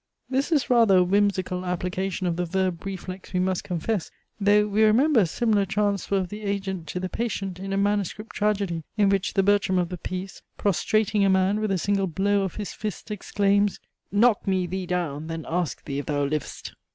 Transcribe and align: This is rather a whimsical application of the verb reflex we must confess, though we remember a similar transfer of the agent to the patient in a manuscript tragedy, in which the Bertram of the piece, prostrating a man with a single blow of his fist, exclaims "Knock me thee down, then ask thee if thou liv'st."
This 0.31 0.51
is 0.51 0.67
rather 0.67 0.97
a 0.97 1.03
whimsical 1.03 1.63
application 1.63 2.25
of 2.25 2.35
the 2.35 2.43
verb 2.47 2.87
reflex 2.87 3.33
we 3.33 3.39
must 3.39 3.63
confess, 3.63 4.09
though 4.39 4.65
we 4.65 4.81
remember 4.83 5.19
a 5.19 5.25
similar 5.27 5.63
transfer 5.63 6.15
of 6.17 6.29
the 6.29 6.41
agent 6.41 6.87
to 6.87 6.99
the 6.99 7.07
patient 7.07 7.59
in 7.59 7.71
a 7.71 7.77
manuscript 7.77 8.35
tragedy, 8.35 8.83
in 8.97 9.09
which 9.09 9.35
the 9.35 9.43
Bertram 9.43 9.77
of 9.77 9.89
the 9.89 9.99
piece, 9.99 10.41
prostrating 10.57 11.23
a 11.23 11.29
man 11.29 11.59
with 11.59 11.69
a 11.71 11.77
single 11.77 12.07
blow 12.07 12.41
of 12.41 12.55
his 12.55 12.73
fist, 12.73 13.11
exclaims 13.11 13.79
"Knock 14.11 14.47
me 14.47 14.65
thee 14.65 14.87
down, 14.87 15.27
then 15.27 15.45
ask 15.47 15.85
thee 15.85 15.99
if 15.99 16.07
thou 16.07 16.25
liv'st." 16.25 16.73